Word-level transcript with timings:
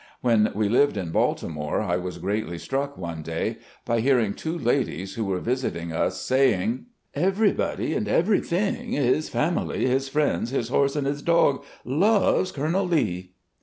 When 0.21 0.51
we 0.55 0.67
lived 0.67 0.97
in 0.97 1.11
Baltimore, 1.11 1.79
I 1.79 1.95
was 1.97 2.17
greatly 2.17 2.57
struck 2.57 2.97
one 2.97 3.21
day 3.21 3.59
by 3.85 3.99
hearing 3.99 4.33
two 4.33 4.57
ladies 4.57 5.13
who 5.13 5.25
were 5.25 5.37
visiting 5.39 5.93
us 5.93 6.19
saying: 6.19 6.87
"Everybody 7.13 7.93
and 7.93 8.07
everything— 8.07 8.93
^his 8.93 9.29
family, 9.29 9.85
his 9.85 10.09
friends, 10.09 10.49
his 10.49 10.69
horse, 10.69 10.95
and 10.95 11.05
his 11.05 11.21
dog— 11.21 11.63
cloves 11.85 12.51
Colonel 12.51 12.87
Lee." 12.87 13.33